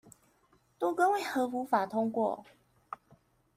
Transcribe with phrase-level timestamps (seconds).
[0.79, 2.43] 都更為何無法通過